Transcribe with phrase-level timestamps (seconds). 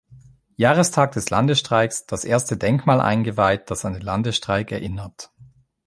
[0.55, 5.29] Jahrestag des Landesstreiks, das erste Denkmal eingeweiht, das an den Landesstreik erinnert.